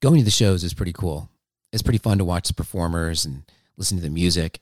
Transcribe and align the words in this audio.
going 0.00 0.18
to 0.18 0.24
the 0.24 0.30
shows 0.30 0.64
is 0.64 0.74
pretty 0.74 0.92
cool. 0.92 1.28
It's 1.72 1.82
pretty 1.82 1.98
fun 1.98 2.18
to 2.18 2.24
watch 2.24 2.48
the 2.48 2.54
performers 2.54 3.24
and 3.24 3.42
listen 3.76 3.98
to 3.98 4.02
the 4.02 4.10
music. 4.10 4.60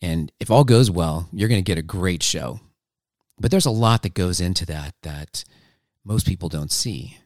And 0.00 0.32
if 0.40 0.50
all 0.50 0.64
goes 0.64 0.90
well, 0.90 1.28
you're 1.32 1.48
going 1.48 1.62
to 1.62 1.70
get 1.70 1.78
a 1.78 1.82
great 1.82 2.22
show. 2.22 2.60
But 3.38 3.50
there's 3.50 3.66
a 3.66 3.70
lot 3.70 4.02
that 4.02 4.14
goes 4.14 4.40
into 4.40 4.66
that 4.66 4.94
that 5.02 5.44
most 6.04 6.26
people 6.26 6.48
don't 6.48 6.72
see. 6.72 7.18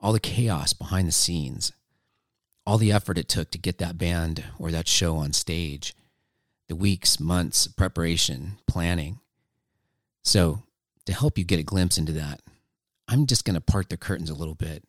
All 0.00 0.12
the 0.12 0.20
chaos 0.20 0.72
behind 0.72 1.08
the 1.08 1.12
scenes, 1.12 1.72
all 2.66 2.78
the 2.78 2.92
effort 2.92 3.18
it 3.18 3.28
took 3.28 3.50
to 3.50 3.58
get 3.58 3.78
that 3.78 3.98
band 3.98 4.44
or 4.58 4.70
that 4.70 4.88
show 4.88 5.16
on 5.16 5.32
stage, 5.32 5.94
the 6.68 6.76
weeks, 6.76 7.20
months 7.20 7.66
of 7.66 7.76
preparation, 7.76 8.58
planning. 8.66 9.20
So, 10.22 10.62
to 11.06 11.12
help 11.12 11.36
you 11.36 11.44
get 11.44 11.60
a 11.60 11.62
glimpse 11.62 11.98
into 11.98 12.12
that, 12.12 12.40
I'm 13.08 13.26
just 13.26 13.44
going 13.44 13.54
to 13.54 13.60
part 13.60 13.90
the 13.90 13.98
curtains 13.98 14.30
a 14.30 14.34
little 14.34 14.54
bit 14.54 14.82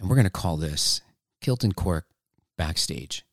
and 0.00 0.08
we're 0.08 0.16
going 0.16 0.24
to 0.24 0.30
call 0.30 0.56
this 0.56 1.02
Kilt 1.40 1.62
and 1.62 1.76
Cork 1.76 2.06
Backstage. 2.56 3.24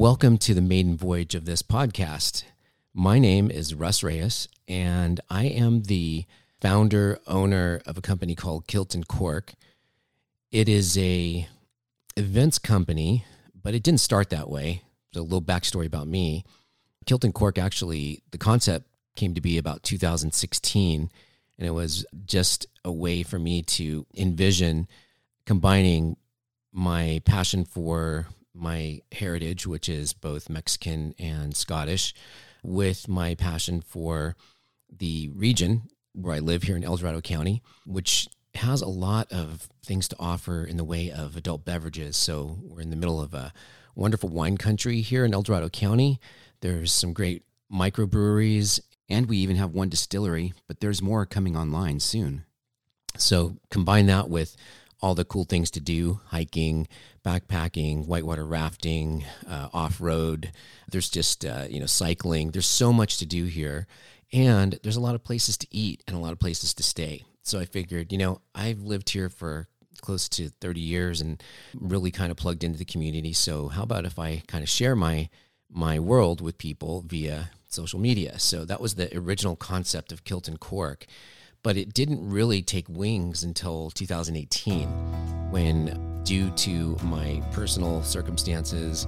Welcome 0.00 0.38
to 0.38 0.54
the 0.54 0.62
maiden 0.62 0.96
voyage 0.96 1.34
of 1.34 1.44
this 1.44 1.60
podcast. 1.60 2.44
My 2.94 3.18
name 3.18 3.50
is 3.50 3.74
Russ 3.74 4.02
Reyes, 4.02 4.48
and 4.66 5.20
I 5.28 5.44
am 5.44 5.82
the 5.82 6.24
founder, 6.62 7.18
owner 7.26 7.82
of 7.84 7.98
a 7.98 8.00
company 8.00 8.34
called 8.34 8.66
Kilt 8.66 8.94
and 8.94 9.06
Cork. 9.06 9.52
It 10.50 10.70
is 10.70 10.96
a 10.96 11.46
events 12.16 12.58
company, 12.58 13.26
but 13.54 13.74
it 13.74 13.82
didn't 13.82 14.00
start 14.00 14.30
that 14.30 14.48
way. 14.48 14.84
There's 15.12 15.20
a 15.20 15.22
little 15.22 15.42
backstory 15.42 15.84
about 15.84 16.08
me. 16.08 16.46
Kilt 17.04 17.22
and 17.22 17.34
Cork 17.34 17.58
actually, 17.58 18.22
the 18.30 18.38
concept 18.38 18.86
came 19.16 19.34
to 19.34 19.42
be 19.42 19.58
about 19.58 19.82
2016, 19.82 21.10
and 21.58 21.68
it 21.68 21.72
was 21.72 22.06
just 22.24 22.66
a 22.86 22.90
way 22.90 23.22
for 23.22 23.38
me 23.38 23.60
to 23.64 24.06
envision 24.16 24.88
combining 25.44 26.16
my 26.72 27.20
passion 27.26 27.66
for 27.66 28.28
my 28.54 29.00
heritage, 29.12 29.66
which 29.66 29.88
is 29.88 30.12
both 30.12 30.50
Mexican 30.50 31.14
and 31.18 31.56
Scottish, 31.56 32.14
with 32.62 33.08
my 33.08 33.34
passion 33.34 33.80
for 33.80 34.36
the 34.90 35.28
region 35.34 35.82
where 36.12 36.34
I 36.34 36.40
live 36.40 36.64
here 36.64 36.76
in 36.76 36.84
El 36.84 36.96
Dorado 36.96 37.20
County, 37.20 37.62
which 37.86 38.28
has 38.54 38.82
a 38.82 38.88
lot 38.88 39.30
of 39.32 39.68
things 39.84 40.08
to 40.08 40.16
offer 40.18 40.64
in 40.64 40.76
the 40.76 40.84
way 40.84 41.10
of 41.10 41.36
adult 41.36 41.64
beverages. 41.64 42.16
So 42.16 42.58
we're 42.62 42.80
in 42.80 42.90
the 42.90 42.96
middle 42.96 43.20
of 43.20 43.32
a 43.32 43.52
wonderful 43.94 44.28
wine 44.28 44.56
country 44.56 45.00
here 45.00 45.24
in 45.24 45.32
El 45.32 45.42
Dorado 45.42 45.68
County. 45.68 46.18
There's 46.60 46.92
some 46.92 47.12
great 47.12 47.44
microbreweries, 47.72 48.80
and 49.08 49.26
we 49.26 49.38
even 49.38 49.56
have 49.56 49.72
one 49.72 49.88
distillery, 49.88 50.52
but 50.66 50.80
there's 50.80 51.00
more 51.00 51.24
coming 51.26 51.56
online 51.56 52.00
soon. 52.00 52.44
So 53.16 53.56
combine 53.70 54.06
that 54.06 54.28
with 54.28 54.56
all 55.02 55.14
the 55.14 55.24
cool 55.24 55.44
things 55.44 55.70
to 55.72 55.80
do 55.80 56.20
hiking, 56.26 56.86
backpacking, 57.24 58.06
whitewater 58.06 58.44
rafting, 58.44 59.24
uh, 59.48 59.68
off 59.72 60.00
road. 60.00 60.52
There's 60.90 61.08
just, 61.08 61.44
uh, 61.44 61.66
you 61.68 61.80
know, 61.80 61.86
cycling. 61.86 62.50
There's 62.50 62.66
so 62.66 62.92
much 62.92 63.18
to 63.18 63.26
do 63.26 63.44
here. 63.44 63.86
And 64.32 64.78
there's 64.82 64.96
a 64.96 65.00
lot 65.00 65.14
of 65.14 65.24
places 65.24 65.56
to 65.58 65.66
eat 65.70 66.02
and 66.06 66.16
a 66.16 66.20
lot 66.20 66.32
of 66.32 66.38
places 66.38 66.74
to 66.74 66.82
stay. 66.82 67.24
So 67.42 67.58
I 67.58 67.64
figured, 67.64 68.12
you 68.12 68.18
know, 68.18 68.40
I've 68.54 68.80
lived 68.80 69.10
here 69.10 69.28
for 69.28 69.66
close 70.00 70.28
to 70.30 70.50
30 70.60 70.80
years 70.80 71.20
and 71.20 71.42
really 71.74 72.10
kind 72.10 72.30
of 72.30 72.36
plugged 72.36 72.64
into 72.64 72.78
the 72.78 72.84
community. 72.84 73.32
So 73.32 73.68
how 73.68 73.82
about 73.82 74.04
if 74.04 74.18
I 74.18 74.42
kind 74.46 74.62
of 74.62 74.68
share 74.68 74.96
my 74.96 75.28
my 75.72 76.00
world 76.00 76.40
with 76.40 76.58
people 76.58 77.04
via 77.06 77.50
social 77.68 77.98
media? 78.00 78.38
So 78.38 78.64
that 78.64 78.80
was 78.80 78.94
the 78.94 79.16
original 79.16 79.56
concept 79.56 80.12
of 80.12 80.24
Kilt 80.24 80.48
and 80.48 80.60
Cork 80.60 81.06
but 81.62 81.76
it 81.76 81.92
didn't 81.92 82.28
really 82.28 82.62
take 82.62 82.88
wings 82.88 83.42
until 83.42 83.90
2018 83.90 84.88
when, 85.50 86.22
due 86.24 86.50
to 86.50 86.96
my 87.02 87.42
personal 87.50 88.02
circumstances 88.02 89.06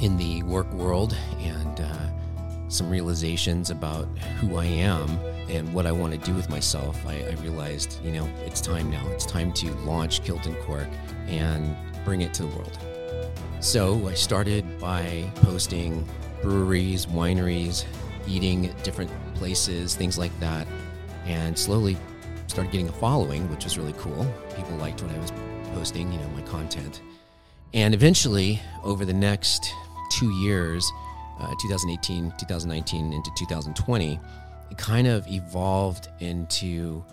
in 0.00 0.16
the 0.16 0.42
work 0.42 0.70
world 0.72 1.16
and 1.38 1.80
uh, 1.80 2.68
some 2.68 2.90
realizations 2.90 3.70
about 3.70 4.06
who 4.40 4.56
I 4.56 4.66
am 4.66 5.08
and 5.48 5.72
what 5.72 5.86
I 5.86 5.92
want 5.92 6.12
to 6.12 6.18
do 6.18 6.34
with 6.34 6.50
myself, 6.50 7.04
I, 7.06 7.24
I, 7.24 7.32
realized, 7.42 8.04
you 8.04 8.12
know, 8.12 8.28
it's 8.44 8.60
time 8.60 8.90
now. 8.90 9.06
It's 9.08 9.24
time 9.24 9.52
to 9.54 9.72
launch 9.76 10.22
Kilt 10.22 10.46
and 10.46 10.58
Cork 10.60 10.88
and 11.26 11.74
bring 12.04 12.20
it 12.20 12.34
to 12.34 12.42
the 12.42 12.48
world. 12.48 12.78
So 13.60 14.06
I 14.06 14.14
started 14.14 14.78
by 14.78 15.30
posting 15.36 16.06
breweries, 16.42 17.06
wineries, 17.06 17.84
eating 18.26 18.74
different 18.82 19.10
places, 19.34 19.94
things 19.94 20.18
like 20.18 20.38
that 20.40 20.66
and 21.26 21.58
slowly 21.58 21.96
started 22.46 22.72
getting 22.72 22.88
a 22.88 22.92
following, 22.92 23.48
which 23.50 23.64
was 23.64 23.78
really 23.78 23.94
cool. 23.94 24.26
People 24.56 24.76
liked 24.76 25.02
what 25.02 25.14
I 25.14 25.18
was 25.18 25.32
posting, 25.74 26.10
you 26.12 26.18
know, 26.18 26.28
my 26.30 26.42
content. 26.42 27.02
And 27.74 27.94
eventually, 27.94 28.60
over 28.82 29.04
the 29.04 29.12
next 29.12 29.72
two 30.10 30.30
years, 30.30 30.90
uh, 31.38 31.54
2018, 31.60 32.32
2019, 32.38 33.12
into 33.12 33.30
2020, 33.36 34.18
it 34.70 34.78
kind 34.78 35.06
of 35.06 35.26
evolved 35.28 36.08
into 36.20 37.04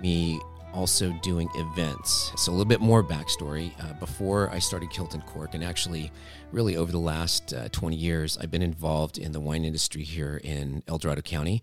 me 0.00 0.40
also 0.72 1.12
doing 1.22 1.48
events. 1.54 2.32
So, 2.36 2.50
a 2.50 2.52
little 2.52 2.66
bit 2.66 2.80
more 2.80 3.02
backstory. 3.02 3.72
Uh, 3.82 3.94
before 3.94 4.50
I 4.50 4.58
started 4.58 4.90
Kilt 4.90 5.14
and 5.14 5.24
Cork, 5.24 5.54
and 5.54 5.64
actually, 5.64 6.12
really 6.52 6.76
over 6.76 6.92
the 6.92 6.98
last 6.98 7.54
uh, 7.54 7.68
20 7.70 7.96
years, 7.96 8.36
I've 8.38 8.50
been 8.50 8.62
involved 8.62 9.16
in 9.16 9.32
the 9.32 9.40
wine 9.40 9.64
industry 9.64 10.02
here 10.02 10.40
in 10.44 10.82
El 10.86 10.98
Dorado 10.98 11.22
County, 11.22 11.62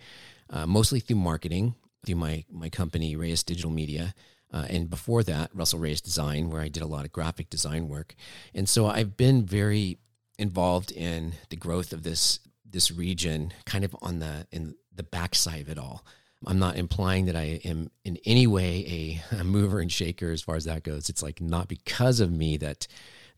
uh, 0.50 0.66
mostly 0.66 1.00
through 1.00 1.18
marketing 1.18 1.76
through 2.06 2.16
my 2.16 2.46
my 2.50 2.70
company 2.70 3.16
Reyes 3.16 3.44
Digital 3.44 3.72
Media. 3.72 4.14
Uh, 4.54 4.66
and 4.70 4.90
before 4.90 5.24
that, 5.24 5.50
Russell 5.54 5.80
Reyes 5.80 6.02
Design, 6.02 6.50
where 6.50 6.62
I 6.62 6.68
did 6.68 6.84
a 6.84 6.88
lot 6.88 7.06
of 7.06 7.14
graphic 7.14 7.50
design 7.50 7.88
work. 7.88 8.16
And 8.54 8.68
so 8.68 8.88
I've 8.88 9.16
been 9.16 9.46
very 9.46 9.98
involved 10.38 10.92
in 10.92 11.34
the 11.50 11.56
growth 11.56 11.94
of 11.94 12.04
this 12.04 12.40
this 12.70 12.92
region, 12.92 13.54
kind 13.66 13.84
of 13.84 13.96
on 14.02 14.20
the 14.20 14.48
in 14.52 14.76
the 14.94 15.04
backside 15.04 15.62
of 15.62 15.70
it 15.70 15.78
all. 15.78 16.04
I'm 16.46 16.60
not 16.60 16.76
implying 16.76 17.26
that 17.26 17.36
I 17.36 17.62
am 17.64 17.92
in 18.04 18.18
any 18.26 18.48
way 18.48 19.22
a, 19.32 19.36
a 19.40 19.44
mover 19.44 19.80
and 19.80 19.92
shaker 19.92 20.32
as 20.32 20.42
far 20.42 20.56
as 20.56 20.66
that 20.66 20.84
goes. 20.84 21.10
It's 21.10 21.24
like 21.24 21.40
not 21.40 21.68
because 21.68 22.20
of 22.20 22.32
me 22.32 22.58
that 22.58 22.88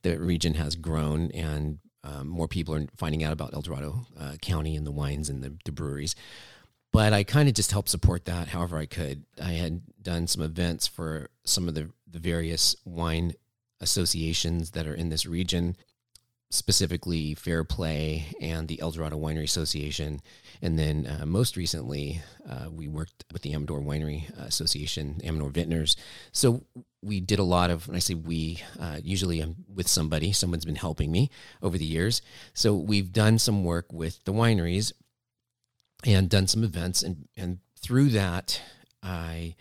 the 0.03 0.17
region 0.19 0.55
has 0.55 0.75
grown 0.75 1.31
and 1.31 1.79
um, 2.03 2.27
more 2.27 2.47
people 2.47 2.75
are 2.75 2.85
finding 2.97 3.23
out 3.23 3.31
about 3.31 3.53
El 3.53 3.61
Dorado 3.61 4.05
uh, 4.19 4.35
County 4.41 4.75
and 4.75 4.85
the 4.85 4.91
wines 4.91 5.29
and 5.29 5.41
the, 5.41 5.55
the 5.63 5.71
breweries 5.71 6.15
but 6.93 7.11
I 7.11 7.23
kind 7.23 7.49
of 7.49 7.55
just 7.55 7.71
helped 7.71 7.89
support 7.89 8.25
that 8.25 8.49
however 8.49 8.77
I 8.77 8.85
could. 8.85 9.25
I 9.41 9.53
had 9.53 9.81
done 10.01 10.27
some 10.27 10.43
events 10.43 10.87
for 10.87 11.31
some 11.43 11.67
of 11.67 11.73
the, 11.73 11.89
the 12.09 12.19
various 12.19 12.75
wine 12.85 13.33
associations 13.81 14.71
that 14.71 14.85
are 14.85 14.93
in 14.93 15.09
this 15.09 15.25
region, 15.25 15.75
specifically 16.51 17.33
Fair 17.33 17.63
Play 17.63 18.27
and 18.39 18.67
the 18.67 18.79
El 18.79 18.91
Dorado 18.91 19.17
Winery 19.17 19.43
Association. 19.43 20.21
And 20.61 20.77
then 20.77 21.07
uh, 21.07 21.25
most 21.25 21.57
recently, 21.57 22.21
uh, 22.47 22.69
we 22.69 22.87
worked 22.87 23.25
with 23.33 23.41
the 23.41 23.53
Amador 23.55 23.81
Winery 23.81 24.29
Association, 24.37 25.19
Amador 25.25 25.49
Vintners. 25.49 25.95
So 26.31 26.63
we 27.01 27.19
did 27.19 27.39
a 27.39 27.43
lot 27.43 27.71
of, 27.71 27.87
when 27.87 27.95
I 27.95 27.99
say 27.99 28.13
we, 28.13 28.61
uh, 28.79 28.99
usually 29.03 29.41
I'm 29.41 29.55
with 29.67 29.87
somebody, 29.87 30.31
someone's 30.31 30.63
been 30.63 30.75
helping 30.75 31.11
me 31.11 31.31
over 31.63 31.77
the 31.77 31.85
years. 31.85 32.21
So 32.53 32.75
we've 32.75 33.11
done 33.11 33.39
some 33.39 33.63
work 33.63 33.91
with 33.91 34.23
the 34.25 34.31
wineries 34.31 34.93
and 36.05 36.29
done 36.29 36.47
some 36.47 36.63
events 36.63 37.03
and 37.03 37.27
and 37.37 37.59
through 37.79 38.09
that 38.09 38.61
I 39.01 39.55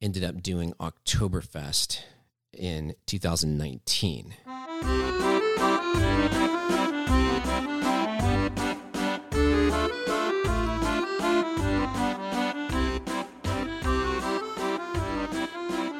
ended 0.00 0.24
up 0.24 0.42
doing 0.42 0.72
Oktoberfest 0.80 2.00
in 2.52 2.94
2019. 3.06 4.34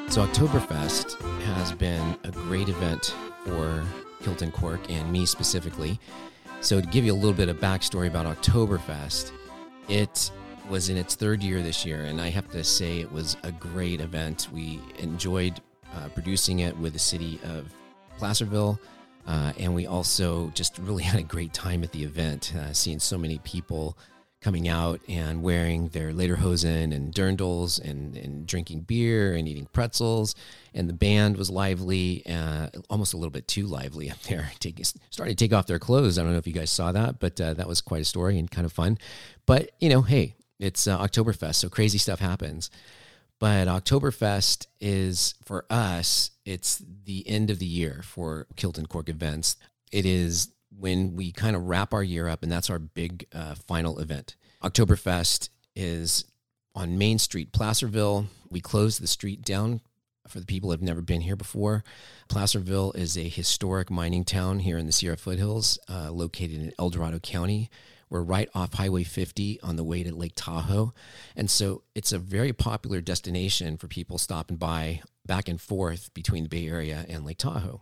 So 0.09 0.25
Oktoberfest 0.25 1.21
has 1.41 1.71
been 1.73 2.17
a 2.23 2.31
great 2.31 2.69
event 2.69 3.13
for 3.45 3.83
Kilt 4.23 4.41
and 4.41 4.51
Cork 4.51 4.89
and 4.89 5.11
me 5.11 5.27
specifically. 5.27 5.99
So 6.61 6.81
to 6.81 6.87
give 6.87 7.05
you 7.05 7.13
a 7.13 7.15
little 7.15 7.33
bit 7.33 7.49
of 7.49 7.57
backstory 7.57 8.07
about 8.07 8.25
Oktoberfest, 8.25 9.31
it 9.87 10.31
was 10.69 10.89
in 10.89 10.97
its 10.97 11.15
third 11.15 11.41
year 11.41 11.61
this 11.61 11.85
year, 11.85 12.03
and 12.03 12.19
I 12.19 12.29
have 12.29 12.49
to 12.51 12.63
say 12.63 12.99
it 12.99 13.11
was 13.11 13.37
a 13.43 13.51
great 13.51 14.01
event. 14.01 14.47
We 14.51 14.81
enjoyed 14.99 15.61
uh, 15.95 16.09
producing 16.09 16.59
it 16.59 16.77
with 16.77 16.93
the 16.93 16.99
city 16.99 17.39
of 17.43 17.73
Placerville, 18.17 18.79
Uh, 19.27 19.51
and 19.59 19.75
we 19.75 19.85
also 19.87 20.49
just 20.55 20.77
really 20.79 21.03
had 21.11 21.19
a 21.19 21.23
great 21.23 21.53
time 21.53 21.83
at 21.83 21.91
the 21.91 22.03
event, 22.03 22.53
uh, 22.55 22.71
seeing 22.71 22.99
so 22.99 23.17
many 23.17 23.39
people 23.39 23.97
coming 24.47 24.69
out 24.69 25.01
and 25.09 25.43
wearing 25.43 25.89
their 25.89 26.13
lederhosen 26.13 26.95
and 26.95 27.13
dirndls 27.13 27.83
and, 27.83 28.15
and 28.15 28.47
drinking 28.47 28.79
beer 28.79 29.33
and 29.33 29.45
eating 29.45 29.67
pretzels. 29.73 30.35
And 30.73 30.87
the 30.87 30.93
band 30.93 31.35
was 31.35 31.49
lively, 31.49 32.25
uh, 32.25 32.69
almost 32.89 33.13
a 33.13 33.17
little 33.17 33.29
bit 33.29 33.45
too 33.45 33.67
lively 33.67 34.09
up 34.09 34.21
there, 34.21 34.49
taking, 34.61 34.85
starting 35.09 35.35
to 35.35 35.45
take 35.45 35.51
off 35.51 35.67
their 35.67 35.79
clothes. 35.79 36.17
I 36.17 36.23
don't 36.23 36.31
know 36.31 36.37
if 36.37 36.47
you 36.47 36.53
guys 36.53 36.71
saw 36.71 36.93
that, 36.93 37.19
but 37.19 37.41
uh, 37.41 37.55
that 37.55 37.67
was 37.67 37.81
quite 37.81 38.03
a 38.03 38.05
story 38.05 38.39
and 38.39 38.49
kind 38.49 38.63
of 38.63 38.71
fun. 38.71 38.97
But, 39.45 39.71
you 39.81 39.89
know, 39.89 40.01
hey, 40.01 40.37
it's 40.61 40.87
uh, 40.87 40.97
Oktoberfest, 40.97 41.55
so 41.55 41.67
crazy 41.67 41.97
stuff 41.97 42.21
happens. 42.21 42.71
But 43.39 43.67
Oktoberfest 43.67 44.67
is 44.79 45.35
for 45.43 45.65
us, 45.69 46.31
it's 46.45 46.81
the 47.03 47.27
end 47.27 47.49
of 47.49 47.59
the 47.59 47.65
year 47.65 47.99
for 48.01 48.47
Kilt 48.55 48.77
and 48.77 48.87
Cork 48.87 49.09
events. 49.09 49.57
It 49.91 50.05
is 50.05 50.53
when 50.79 51.15
we 51.15 51.31
kind 51.31 51.55
of 51.55 51.63
wrap 51.63 51.93
our 51.93 52.03
year 52.03 52.27
up, 52.27 52.43
and 52.43 52.51
that's 52.51 52.69
our 52.69 52.79
big 52.79 53.25
uh, 53.33 53.55
final 53.55 53.99
event. 53.99 54.35
Oktoberfest 54.63 55.49
is 55.75 56.25
on 56.75 56.97
Main 56.97 57.19
Street, 57.19 57.51
Placerville. 57.51 58.27
We 58.49 58.61
close 58.61 58.97
the 58.97 59.07
street 59.07 59.41
down 59.43 59.81
for 60.27 60.39
the 60.39 60.45
people 60.45 60.69
who 60.69 60.71
have 60.71 60.81
never 60.81 61.01
been 61.01 61.21
here 61.21 61.35
before. 61.35 61.83
Placerville 62.27 62.91
is 62.93 63.17
a 63.17 63.27
historic 63.27 63.89
mining 63.89 64.25
town 64.25 64.59
here 64.59 64.77
in 64.77 64.85
the 64.85 64.91
Sierra 64.91 65.17
Foothills, 65.17 65.79
uh, 65.89 66.11
located 66.11 66.61
in 66.61 66.73
El 66.77 66.89
Dorado 66.89 67.19
County. 67.19 67.69
We're 68.09 68.21
right 68.21 68.49
off 68.55 68.73
Highway 68.73 69.03
50 69.03 69.59
on 69.61 69.75
the 69.75 69.83
way 69.83 70.03
to 70.03 70.15
Lake 70.15 70.33
Tahoe. 70.35 70.93
And 71.35 71.49
so 71.49 71.83
it's 71.93 72.13
a 72.13 72.19
very 72.19 72.53
popular 72.53 73.01
destination 73.01 73.77
for 73.77 73.87
people 73.87 74.17
stopping 74.17 74.57
by 74.57 75.01
back 75.25 75.49
and 75.49 75.59
forth 75.59 76.13
between 76.13 76.43
the 76.43 76.49
Bay 76.49 76.67
Area 76.67 77.05
and 77.09 77.25
Lake 77.25 77.37
Tahoe. 77.37 77.81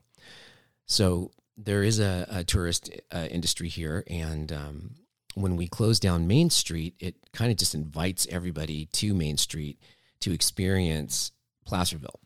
So 0.87 1.31
there 1.57 1.83
is 1.83 1.99
a, 1.99 2.25
a 2.29 2.43
tourist 2.43 2.89
uh, 3.11 3.27
industry 3.29 3.69
here. 3.69 4.03
And 4.07 4.51
um, 4.51 4.95
when 5.35 5.55
we 5.55 5.67
close 5.67 5.99
down 5.99 6.27
Main 6.27 6.49
Street, 6.49 6.95
it 6.99 7.15
kind 7.33 7.51
of 7.51 7.57
just 7.57 7.75
invites 7.75 8.27
everybody 8.29 8.85
to 8.93 9.13
Main 9.13 9.37
Street 9.37 9.79
to 10.21 10.33
experience 10.33 11.31
Placerville. 11.65 12.19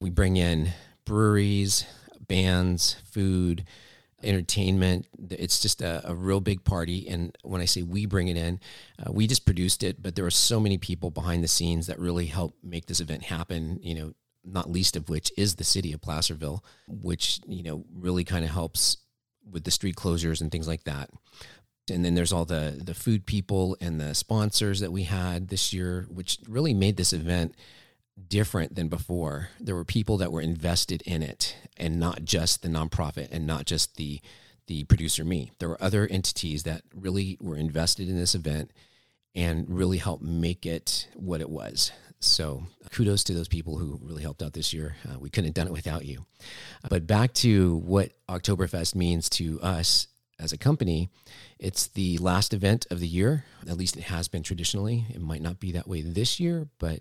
We 0.00 0.10
bring 0.10 0.36
in 0.36 0.72
breweries, 1.04 1.84
bands, 2.26 2.96
food, 3.10 3.64
entertainment. 4.22 5.06
It's 5.30 5.60
just 5.60 5.82
a, 5.82 6.02
a, 6.08 6.14
real 6.14 6.40
big 6.40 6.64
party. 6.64 7.06
And 7.08 7.36
when 7.42 7.60
I 7.60 7.66
say 7.66 7.82
we 7.82 8.06
bring 8.06 8.28
it 8.28 8.36
in, 8.36 8.58
uh, 8.98 9.12
we 9.12 9.26
just 9.26 9.44
produced 9.44 9.82
it, 9.82 10.02
but 10.02 10.16
there 10.16 10.24
are 10.24 10.30
so 10.30 10.58
many 10.58 10.78
people 10.78 11.10
behind 11.10 11.44
the 11.44 11.48
scenes 11.48 11.86
that 11.88 11.98
really 11.98 12.26
help 12.26 12.56
make 12.62 12.86
this 12.86 13.00
event 13.00 13.24
happen. 13.24 13.78
You 13.82 13.94
know, 13.94 14.14
not 14.44 14.70
least 14.70 14.96
of 14.96 15.08
which 15.08 15.32
is 15.36 15.54
the 15.54 15.64
city 15.64 15.92
of 15.92 16.02
Placerville, 16.02 16.64
which 16.88 17.40
you 17.46 17.62
know 17.62 17.84
really 17.94 18.24
kind 18.24 18.44
of 18.44 18.50
helps 18.50 18.98
with 19.50 19.64
the 19.64 19.70
street 19.70 19.96
closures 19.96 20.40
and 20.40 20.50
things 20.50 20.68
like 20.68 20.84
that. 20.84 21.10
And 21.90 22.04
then 22.04 22.14
there's 22.14 22.32
all 22.32 22.44
the 22.44 22.80
the 22.82 22.94
food 22.94 23.26
people 23.26 23.76
and 23.80 24.00
the 24.00 24.14
sponsors 24.14 24.80
that 24.80 24.92
we 24.92 25.04
had 25.04 25.48
this 25.48 25.72
year, 25.72 26.06
which 26.08 26.38
really 26.48 26.74
made 26.74 26.96
this 26.96 27.12
event 27.12 27.54
different 28.28 28.74
than 28.74 28.88
before. 28.88 29.48
There 29.60 29.74
were 29.74 29.84
people 29.84 30.18
that 30.18 30.32
were 30.32 30.40
invested 30.40 31.02
in 31.02 31.22
it 31.22 31.56
and 31.76 31.98
not 31.98 32.24
just 32.24 32.62
the 32.62 32.68
nonprofit 32.68 33.28
and 33.32 33.46
not 33.46 33.66
just 33.66 33.96
the 33.96 34.20
the 34.66 34.84
producer 34.84 35.24
me. 35.24 35.50
There 35.58 35.68
were 35.68 35.82
other 35.82 36.06
entities 36.06 36.62
that 36.62 36.82
really 36.94 37.36
were 37.40 37.56
invested 37.56 38.08
in 38.08 38.16
this 38.16 38.34
event 38.34 38.70
and 39.34 39.68
really 39.68 39.98
helped 39.98 40.22
make 40.22 40.64
it 40.64 41.08
what 41.14 41.40
it 41.40 41.50
was. 41.50 41.92
So 42.26 42.64
kudos 42.90 43.24
to 43.24 43.34
those 43.34 43.48
people 43.48 43.76
who 43.76 43.98
really 44.02 44.22
helped 44.22 44.42
out 44.42 44.52
this 44.52 44.72
year. 44.72 44.96
Uh, 45.08 45.18
we 45.18 45.30
couldn't 45.30 45.48
have 45.48 45.54
done 45.54 45.66
it 45.66 45.72
without 45.72 46.04
you. 46.04 46.24
But 46.88 47.06
back 47.06 47.32
to 47.34 47.76
what 47.78 48.12
Oktoberfest 48.28 48.94
means 48.94 49.28
to 49.30 49.60
us 49.60 50.06
as 50.38 50.52
a 50.52 50.58
company, 50.58 51.10
it's 51.58 51.86
the 51.88 52.18
last 52.18 52.54
event 52.54 52.86
of 52.90 53.00
the 53.00 53.08
year. 53.08 53.44
At 53.68 53.76
least 53.76 53.96
it 53.96 54.04
has 54.04 54.28
been 54.28 54.42
traditionally. 54.42 55.06
It 55.10 55.20
might 55.20 55.42
not 55.42 55.60
be 55.60 55.72
that 55.72 55.88
way 55.88 56.02
this 56.02 56.38
year, 56.38 56.68
but 56.78 57.00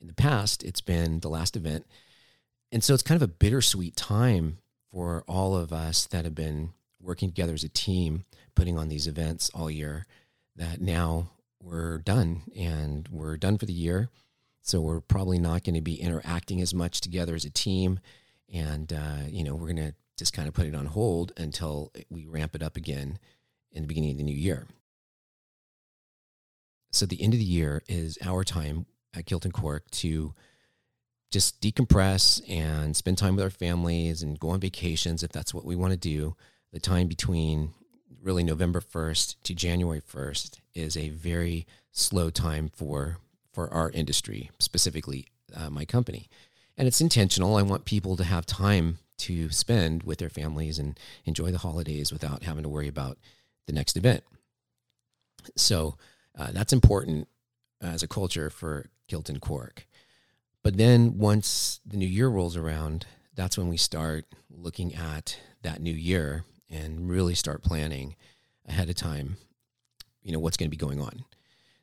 in 0.00 0.06
the 0.06 0.14
past, 0.14 0.62
it's 0.62 0.80
been 0.80 1.20
the 1.20 1.28
last 1.28 1.56
event. 1.56 1.86
And 2.70 2.82
so 2.82 2.94
it's 2.94 3.02
kind 3.02 3.20
of 3.20 3.28
a 3.28 3.32
bittersweet 3.32 3.96
time 3.96 4.58
for 4.90 5.24
all 5.26 5.56
of 5.56 5.72
us 5.72 6.06
that 6.06 6.24
have 6.24 6.34
been 6.34 6.70
working 7.00 7.28
together 7.30 7.54
as 7.54 7.64
a 7.64 7.68
team, 7.68 8.24
putting 8.54 8.78
on 8.78 8.88
these 8.88 9.06
events 9.06 9.50
all 9.54 9.70
year, 9.70 10.06
that 10.56 10.80
now 10.80 11.30
we're 11.62 11.98
done 11.98 12.42
and 12.56 13.08
we're 13.10 13.36
done 13.36 13.58
for 13.58 13.66
the 13.66 13.72
year. 13.72 14.08
So 14.62 14.80
we're 14.80 15.00
probably 15.00 15.38
not 15.38 15.64
going 15.64 15.74
to 15.74 15.80
be 15.80 16.00
interacting 16.00 16.60
as 16.60 16.72
much 16.72 17.00
together 17.00 17.34
as 17.34 17.44
a 17.44 17.50
team. 17.50 17.98
And, 18.52 18.92
uh, 18.92 19.26
you 19.28 19.44
know, 19.44 19.54
we're 19.54 19.72
going 19.72 19.88
to 19.88 19.94
just 20.16 20.32
kind 20.32 20.46
of 20.46 20.54
put 20.54 20.66
it 20.66 20.74
on 20.74 20.86
hold 20.86 21.32
until 21.36 21.92
we 22.08 22.26
ramp 22.26 22.54
it 22.54 22.62
up 22.62 22.76
again 22.76 23.18
in 23.72 23.82
the 23.82 23.88
beginning 23.88 24.12
of 24.12 24.18
the 24.18 24.22
new 24.22 24.36
year. 24.36 24.66
So 26.92 27.06
the 27.06 27.22
end 27.22 27.32
of 27.32 27.40
the 27.40 27.44
year 27.44 27.82
is 27.88 28.18
our 28.22 28.44
time 28.44 28.86
at 29.14 29.26
Kilt 29.26 29.44
and 29.44 29.54
Cork 29.54 29.90
to 29.92 30.34
just 31.30 31.60
decompress 31.60 32.42
and 32.48 32.94
spend 32.94 33.18
time 33.18 33.34
with 33.34 33.44
our 33.44 33.50
families 33.50 34.22
and 34.22 34.38
go 34.38 34.50
on 34.50 34.60
vacations 34.60 35.22
if 35.22 35.32
that's 35.32 35.54
what 35.54 35.64
we 35.64 35.74
want 35.74 35.92
to 35.92 35.98
do. 35.98 36.36
The 36.72 36.80
time 36.80 37.08
between 37.08 37.72
really 38.22 38.44
November 38.44 38.80
1st 38.80 39.36
to 39.42 39.54
January 39.54 40.02
1st 40.02 40.60
is 40.74 40.96
a 40.96 41.08
very 41.08 41.66
slow 41.90 42.30
time 42.30 42.70
for 42.74 43.18
for 43.52 43.72
our 43.72 43.90
industry, 43.90 44.50
specifically 44.58 45.26
uh, 45.54 45.70
my 45.70 45.84
company. 45.84 46.28
And 46.76 46.88
it's 46.88 47.00
intentional. 47.00 47.56
I 47.56 47.62
want 47.62 47.84
people 47.84 48.16
to 48.16 48.24
have 48.24 48.46
time 48.46 48.98
to 49.18 49.50
spend 49.50 50.02
with 50.02 50.18
their 50.18 50.30
families 50.30 50.78
and 50.78 50.98
enjoy 51.24 51.50
the 51.52 51.58
holidays 51.58 52.12
without 52.12 52.42
having 52.42 52.62
to 52.62 52.68
worry 52.68 52.88
about 52.88 53.18
the 53.66 53.72
next 53.72 53.96
event. 53.96 54.24
So 55.56 55.96
uh, 56.38 56.52
that's 56.52 56.72
important 56.72 57.28
as 57.80 58.02
a 58.02 58.08
culture 58.08 58.48
for 58.50 58.86
Kilt 59.08 59.28
and 59.28 59.40
Cork. 59.40 59.86
But 60.62 60.76
then 60.76 61.18
once 61.18 61.80
the 61.84 61.96
new 61.96 62.06
year 62.06 62.28
rolls 62.28 62.56
around, 62.56 63.06
that's 63.34 63.58
when 63.58 63.68
we 63.68 63.76
start 63.76 64.26
looking 64.50 64.94
at 64.94 65.38
that 65.62 65.80
new 65.80 65.94
year 65.94 66.44
and 66.70 67.08
really 67.08 67.34
start 67.34 67.62
planning 67.62 68.16
ahead 68.68 68.88
of 68.88 68.94
time, 68.94 69.36
you 70.22 70.32
know, 70.32 70.38
what's 70.38 70.56
going 70.56 70.68
to 70.68 70.76
be 70.76 70.76
going 70.76 71.00
on. 71.00 71.24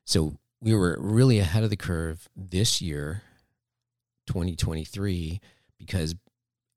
So 0.05 0.37
we 0.61 0.73
were 0.73 0.97
really 0.99 1.39
ahead 1.39 1.63
of 1.63 1.69
the 1.69 1.77
curve 1.77 2.27
this 2.35 2.81
year, 2.81 3.23
2023, 4.27 5.39
because 5.77 6.15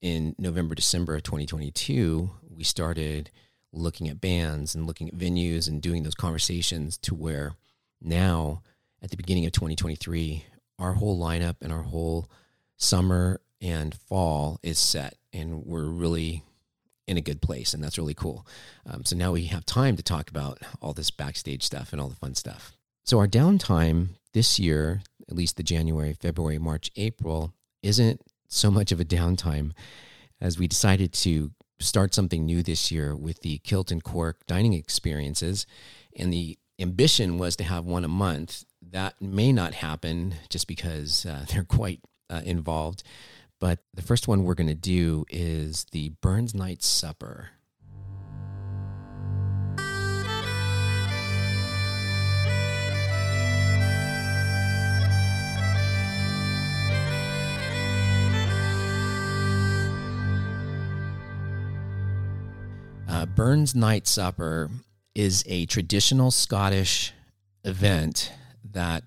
in 0.00 0.34
November, 0.38 0.74
December 0.74 1.16
of 1.16 1.22
2022, 1.22 2.30
we 2.48 2.64
started 2.64 3.30
looking 3.72 4.08
at 4.08 4.20
bands 4.20 4.74
and 4.74 4.86
looking 4.86 5.08
at 5.08 5.16
venues 5.16 5.68
and 5.68 5.80
doing 5.80 6.02
those 6.02 6.14
conversations 6.14 6.98
to 6.98 7.14
where 7.14 7.54
now 8.00 8.62
at 9.02 9.10
the 9.10 9.16
beginning 9.16 9.46
of 9.46 9.52
2023, 9.52 10.44
our 10.78 10.94
whole 10.94 11.18
lineup 11.18 11.56
and 11.60 11.72
our 11.72 11.82
whole 11.82 12.28
summer 12.76 13.40
and 13.60 13.94
fall 13.94 14.58
is 14.62 14.78
set, 14.78 15.16
and 15.32 15.64
we're 15.64 15.84
really 15.84 16.42
in 17.06 17.16
a 17.16 17.20
good 17.20 17.42
place, 17.42 17.74
and 17.74 17.82
that's 17.82 17.98
really 17.98 18.14
cool. 18.14 18.46
Um, 18.86 19.04
so 19.04 19.16
now 19.16 19.32
we 19.32 19.44
have 19.44 19.66
time 19.66 19.96
to 19.96 20.02
talk 20.02 20.30
about 20.30 20.58
all 20.80 20.92
this 20.92 21.10
backstage 21.10 21.62
stuff 21.62 21.92
and 21.92 22.00
all 22.00 22.08
the 22.08 22.16
fun 22.16 22.34
stuff. 22.34 22.76
So 23.04 23.18
our 23.18 23.26
downtime 23.26 24.10
this 24.32 24.58
year, 24.58 25.02
at 25.28 25.36
least 25.36 25.56
the 25.56 25.62
January, 25.62 26.12
February, 26.12 26.58
March, 26.58 26.90
April, 26.96 27.52
isn't 27.82 28.20
so 28.48 28.70
much 28.70 28.92
of 28.92 29.00
a 29.00 29.04
downtime 29.04 29.72
as 30.40 30.58
we 30.58 30.68
decided 30.68 31.12
to 31.12 31.52
start 31.80 32.14
something 32.14 32.46
new 32.46 32.62
this 32.62 32.92
year 32.92 33.16
with 33.16 33.40
the 33.40 33.58
Kilt 33.58 33.90
and 33.90 34.02
Cork 34.02 34.46
dining 34.46 34.72
experiences. 34.72 35.66
And 36.16 36.32
the 36.32 36.58
ambition 36.78 37.38
was 37.38 37.56
to 37.56 37.64
have 37.64 37.84
one 37.84 38.04
a 38.04 38.08
month 38.08 38.64
that 38.90 39.20
may 39.20 39.52
not 39.52 39.74
happen 39.74 40.34
just 40.48 40.66
because 40.66 41.26
uh, 41.26 41.44
they're 41.52 41.64
quite 41.64 42.00
uh, 42.30 42.42
involved. 42.44 43.02
But 43.60 43.80
the 43.94 44.02
first 44.02 44.26
one 44.26 44.42
we're 44.42 44.54
going 44.54 44.66
to 44.68 44.74
do 44.74 45.24
is 45.30 45.86
the 45.92 46.10
Burns 46.20 46.54
Night 46.54 46.82
Supper. 46.82 47.50
Burns 63.42 63.74
Night 63.74 64.06
Supper 64.06 64.70
is 65.16 65.42
a 65.48 65.66
traditional 65.66 66.30
Scottish 66.30 67.12
event 67.64 68.32
that 68.70 69.02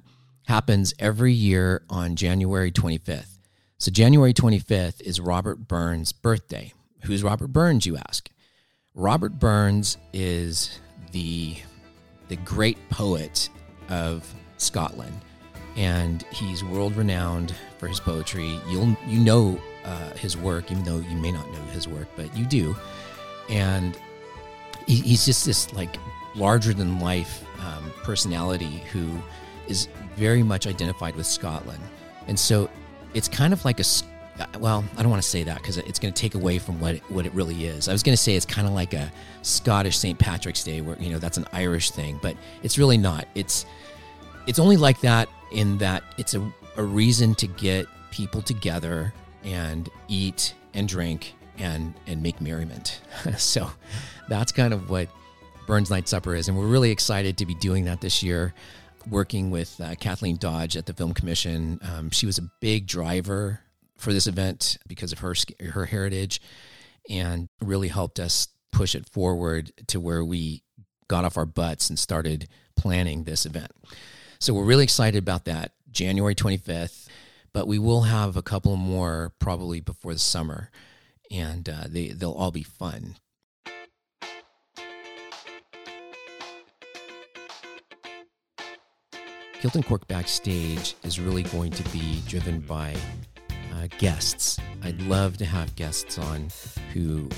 happens 0.46 0.94
every 1.00 1.32
year 1.32 1.84
on 1.90 2.18
January 2.18 2.70
25th. 2.70 3.40
So, 3.78 3.92
January 3.92 4.34
25th 4.34 5.02
is 5.04 5.22
Robert 5.22 5.70
Burns' 5.70 6.12
birthday. 6.12 6.74
Who's 7.04 7.24
Robert 7.24 7.48
Burns, 7.54 7.86
you 7.86 7.96
ask? 7.96 8.30
Robert 8.94 9.40
Burns 9.40 9.96
is 10.12 10.82
the, 11.14 11.56
the 12.28 12.36
great 12.36 12.90
poet 12.90 13.48
of 13.88 14.30
Scotland, 14.58 15.18
and 15.78 16.24
he's 16.24 16.62
world 16.62 16.98
renowned 16.98 17.56
for 17.78 17.88
his 17.88 18.02
poetry. 18.02 18.60
You'll, 18.68 18.98
you 19.08 19.22
know 19.22 19.58
uh, 19.86 20.10
his 20.16 20.36
work, 20.36 20.74
even 20.74 20.84
though 20.84 21.00
you 21.00 21.16
may 21.16 21.32
not 21.32 21.50
know 21.54 21.64
his 21.72 21.88
work, 21.88 22.10
but 22.18 22.36
you 22.36 22.46
do. 22.46 22.76
and 23.48 23.98
he, 24.86 24.98
he's 24.98 25.26
just 25.26 25.46
this 25.46 25.72
like 25.74 25.98
larger 26.36 26.74
than 26.74 27.00
life 27.00 27.44
um, 27.66 27.92
personality 28.04 28.84
who 28.92 29.20
is 29.68 29.88
very 30.16 30.44
much 30.44 30.68
identified 30.68 31.16
with 31.16 31.26
Scotland, 31.26 31.82
and 32.28 32.40
so 32.40 32.70
it's 33.14 33.28
kind 33.28 33.54
of 33.54 33.64
like 33.66 33.80
a 33.80 33.84
well, 34.60 34.84
I 34.98 35.02
don't 35.02 35.10
want 35.10 35.24
to 35.24 35.28
say 35.28 35.44
that 35.44 35.58
because 35.58 35.78
it's 35.78 36.00
going 36.00 36.14
to 36.14 36.22
take 36.22 36.36
away 36.36 36.60
from 36.60 36.80
what 36.80 36.96
it, 36.96 37.04
what 37.10 37.26
it 37.26 37.34
really 37.34 37.66
is. 37.66 37.88
I 37.88 37.94
was 37.94 38.04
going 38.04 38.16
to 38.16 38.22
say 38.22 38.36
it's 38.36 38.46
kind 38.46 38.68
of 38.68 38.74
like 38.74 38.94
a 38.94 39.12
Scottish 39.44 39.98
St. 39.98 40.20
Patrick's 40.20 40.64
Day, 40.64 40.82
where 40.82 40.98
you 41.00 41.10
know 41.10 41.20
that's 41.20 41.38
an 41.38 41.46
Irish 41.54 41.92
thing, 41.92 42.20
but 42.22 42.36
it's 42.62 42.78
really 42.78 42.98
not. 42.98 43.28
It's 43.36 43.66
it's 44.48 44.60
only 44.60 44.78
like 44.78 45.00
that 45.02 45.30
in 45.52 45.78
that 45.78 46.04
it's 46.18 46.34
a, 46.34 46.54
a 46.78 46.84
reason 46.84 47.34
to 47.36 47.48
get 47.48 47.88
people 48.12 48.42
together 48.42 49.14
and 49.44 49.90
eat 50.08 50.54
and 50.74 50.88
drink 50.88 51.36
and 51.58 51.94
and 52.08 52.22
make 52.22 52.42
merriment. 52.42 53.02
so 53.38 53.70
that's 54.28 54.52
kind 54.52 54.74
of 54.74 54.90
what 54.90 55.10
Burns 55.68 55.90
Night 55.90 56.08
Supper 56.08 56.36
is, 56.36 56.48
and 56.48 56.58
we're 56.58 56.68
really 56.68 56.92
excited 56.92 57.38
to 57.38 57.46
be 57.46 57.56
doing 57.56 57.86
that 57.86 58.02
this 58.02 58.22
year. 58.24 58.54
Working 59.10 59.52
with 59.52 59.80
uh, 59.80 59.94
Kathleen 59.96 60.38
Dodge 60.38 60.76
at 60.76 60.88
the 60.88 60.94
Film 60.94 61.14
Commission, 61.14 61.80
um, 61.84 62.10
she 62.10 62.26
was 62.26 62.40
a 62.40 62.50
big 62.60 62.88
driver 62.88 63.60
for 63.98 64.12
this 64.12 64.26
event 64.26 64.78
because 64.88 65.12
of 65.12 65.20
her 65.20 65.36
her 65.70 65.86
heritage, 65.86 66.42
and 67.10 67.50
really 67.62 67.88
helped 67.88 68.20
us 68.20 68.48
push 68.72 68.96
it 68.96 69.08
forward 69.08 69.72
to 69.88 70.00
where 70.00 70.24
we 70.24 70.64
got 71.08 71.24
off 71.24 71.38
our 71.38 71.46
butts 71.46 71.90
and 71.90 72.00
started 72.00 72.48
planning 72.76 73.24
this 73.24 73.46
event. 73.46 73.72
So 74.40 74.54
we're 74.54 74.66
really 74.66 74.84
excited 74.84 75.18
about 75.18 75.46
that. 75.46 75.72
January 75.92 76.36
25th, 76.36 77.08
but 77.54 77.68
we 77.68 77.80
will 77.80 78.02
have 78.02 78.36
a 78.36 78.42
couple 78.42 78.76
more 78.76 79.34
probably 79.40 79.80
before 79.80 80.14
the 80.14 80.20
summer, 80.20 80.70
and 81.32 81.68
uh, 81.70 81.84
they 81.88 82.10
they'll 82.10 82.32
all 82.32 82.52
be 82.52 82.64
fun. 82.64 83.16
Kilt 89.66 89.76
and 89.76 89.86
Cork 89.86 90.08
Backstage 90.08 90.96
is 91.04 91.20
really 91.20 91.44
going 91.44 91.72
to 91.72 91.84
be 91.90 92.22
driven 92.28 92.60
by 92.60 92.96
uh, 93.74 93.88
guests. 93.98 94.60
I'd 94.84 95.02
love 95.04 95.38
to 95.38 95.46
have 95.46 95.76
guests 95.76 96.20
on 96.20 96.50
who 96.94 97.30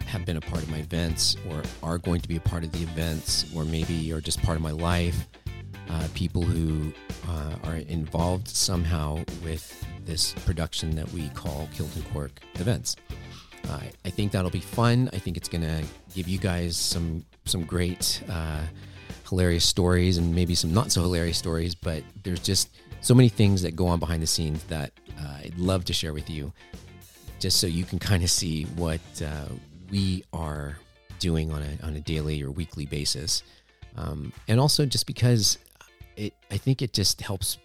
have 0.00 0.26
been 0.26 0.36
a 0.36 0.40
part 0.40 0.62
of 0.62 0.70
my 0.70 0.78
events 0.78 1.36
or 1.48 1.62
are 1.82 1.96
going 1.96 2.20
to 2.20 2.28
be 2.28 2.36
a 2.36 2.40
part 2.40 2.64
of 2.64 2.72
the 2.72 2.82
events 2.82 3.46
or 3.54 3.64
maybe 3.64 4.12
are 4.12 4.20
just 4.20 4.42
part 4.42 4.56
of 4.56 4.62
my 4.62 4.72
life. 4.72 5.28
Uh, 5.88 6.06
people 6.14 6.42
who 6.42 6.92
uh, 7.28 7.54
are 7.64 7.76
involved 7.76 8.48
somehow 8.48 9.18
with 9.42 9.84
this 10.04 10.34
production 10.44 10.94
that 10.96 11.10
we 11.12 11.28
call 11.30 11.68
Kilt 11.74 11.94
and 11.96 12.12
Cork 12.12 12.40
Events. 12.56 12.96
Uh, 13.68 13.80
I 14.04 14.10
think 14.10 14.32
that'll 14.32 14.50
be 14.50 14.60
fun. 14.60 15.10
I 15.12 15.18
think 15.18 15.36
it's 15.36 15.48
going 15.48 15.62
to 15.62 15.84
give 16.14 16.28
you 16.28 16.38
guys 16.38 16.76
some 16.76 17.24
some 17.44 17.64
great, 17.64 18.22
uh, 18.28 18.62
hilarious 19.28 19.64
stories 19.64 20.18
and 20.18 20.34
maybe 20.34 20.54
some 20.54 20.72
not 20.72 20.92
so 20.92 21.02
hilarious 21.02 21.38
stories. 21.38 21.74
But 21.74 22.02
there's 22.22 22.40
just 22.40 22.70
so 23.00 23.14
many 23.14 23.28
things 23.28 23.62
that 23.62 23.76
go 23.76 23.86
on 23.86 23.98
behind 23.98 24.22
the 24.22 24.26
scenes 24.26 24.62
that 24.64 24.92
uh, 25.20 25.38
I'd 25.44 25.58
love 25.58 25.84
to 25.86 25.92
share 25.92 26.12
with 26.12 26.28
you, 26.28 26.52
just 27.38 27.60
so 27.60 27.66
you 27.66 27.84
can 27.84 27.98
kind 27.98 28.22
of 28.22 28.30
see 28.30 28.64
what 28.76 29.00
uh, 29.24 29.46
we 29.90 30.24
are 30.32 30.76
doing 31.18 31.52
on 31.52 31.62
a 31.62 31.86
on 31.86 31.96
a 31.96 32.00
daily 32.00 32.42
or 32.42 32.50
weekly 32.50 32.86
basis, 32.86 33.42
um, 33.96 34.32
and 34.48 34.58
also 34.58 34.86
just 34.86 35.06
because 35.06 35.58
it 36.16 36.34
I 36.50 36.56
think 36.56 36.82
it 36.82 36.92
just 36.92 37.20
helps 37.20 37.58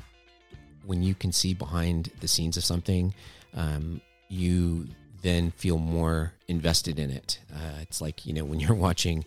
when 0.85 1.01
you 1.03 1.15
can 1.15 1.31
see 1.31 1.53
behind 1.53 2.11
the 2.19 2.27
scenes 2.27 2.57
of 2.57 2.63
something, 2.63 3.13
um, 3.55 4.01
you 4.29 4.87
then 5.25 5.51
feel 5.51 5.77
more 5.77 6.34
invested 6.48 7.00
in 7.00 7.10
it. 7.10 7.39
Uh, 7.53 7.79
it's 7.82 8.01
like 8.01 8.25
you 8.25 8.34
know 8.34 8.46
when 8.46 8.60
you're 8.60 8.75
watching 8.88 9.25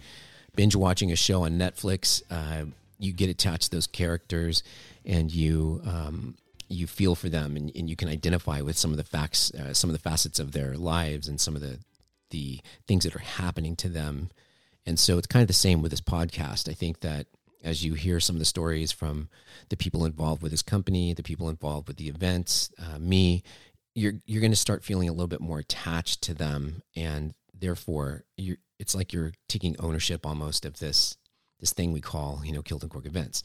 binge 0.55 0.75
watching 0.75 1.12
a 1.12 1.17
show 1.17 1.45
on 1.45 1.52
Netflix, 1.59 2.23
uh, 2.31 2.64
you 2.99 3.12
get 3.12 3.31
attached 3.31 3.64
to 3.64 3.71
those 3.71 3.87
characters 3.87 4.62
and 5.05 5.33
you 5.33 5.81
um, 5.87 6.35
you 6.69 6.87
feel 6.87 7.14
for 7.14 7.28
them 7.28 7.57
and, 7.57 7.73
and 7.75 7.88
you 7.88 7.97
can 7.97 8.09
identify 8.09 8.61
with 8.61 8.76
some 8.76 8.90
of 8.90 8.97
the 8.97 9.05
facts, 9.05 9.52
uh, 9.55 9.73
some 9.73 9.90
of 9.90 9.95
the 9.95 10.02
facets 10.02 10.38
of 10.38 10.52
their 10.52 10.75
lives 10.76 11.28
and 11.28 11.40
some 11.40 11.57
of 11.57 11.62
the, 11.62 11.78
the 12.31 12.61
things 12.87 13.05
that 13.05 13.17
are 13.17 13.21
happening 13.21 13.75
to 13.76 13.88
them. 13.88 14.31
And 14.87 14.99
so 14.99 15.19
it's 15.19 15.26
kind 15.26 15.43
of 15.43 15.49
the 15.49 15.55
same 15.55 15.83
with 15.83 15.90
this 15.90 16.00
podcast. 16.00 16.69
I 16.69 16.75
think 16.75 17.00
that 17.00 17.26
as 17.64 17.85
you 17.85 17.95
hear 17.95 18.21
some 18.21 18.37
of 18.37 18.40
the 18.40 18.45
stories 18.45 18.93
from 18.93 19.28
the 19.71 19.76
people 19.76 20.05
involved 20.05 20.43
with 20.43 20.50
this 20.50 20.62
company, 20.62 21.12
the 21.14 21.23
people 21.23 21.49
involved 21.49 21.88
with 21.88 21.97
the 21.97 22.09
events, 22.09 22.71
uh, 22.78 22.99
me, 22.99 23.43
you're 23.99 24.14
you're 24.26 24.40
going 24.40 24.52
to 24.52 24.57
start 24.57 24.85
feeling 24.85 25.09
a 25.09 25.12
little 25.12 25.28
bit 25.28 25.40
more 25.40 25.59
attached 25.59 26.23
to 26.23 26.35
them, 26.35 26.83
and 26.97 27.35
therefore, 27.52 28.25
you 28.37 28.57
it's 28.78 28.95
like 28.95 29.12
you're 29.12 29.33
taking 29.49 29.76
ownership 29.78 30.25
almost 30.25 30.64
of 30.64 30.78
this 30.78 31.17
this 31.61 31.73
thing 31.73 31.93
we 31.93 32.00
call 32.00 32.43
you 32.45 32.52
know 32.52 32.62
Kilt 32.62 32.83
and 32.83 32.90
Cork 32.90 33.07
events. 33.07 33.43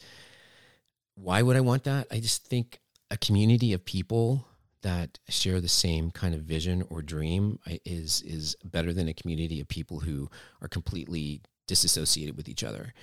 Why 1.15 1.41
would 1.41 1.55
I 1.55 1.61
want 1.61 1.83
that? 1.83 2.07
I 2.11 2.19
just 2.19 2.45
think 2.45 2.79
a 3.11 3.17
community 3.17 3.73
of 3.73 3.85
people 3.85 4.47
that 4.81 5.19
share 5.29 5.61
the 5.61 5.69
same 5.69 6.11
kind 6.11 6.35
of 6.35 6.41
vision 6.41 6.83
or 6.89 7.01
dream 7.01 7.59
is 7.85 8.21
is 8.21 8.55
better 8.63 8.93
than 8.93 9.07
a 9.07 9.13
community 9.13 9.59
of 9.59 9.67
people 9.67 10.01
who 10.01 10.29
are 10.61 10.67
completely 10.67 11.41
disassociated 11.67 12.37
with 12.37 12.47
each 12.47 12.63
other. 12.63 12.93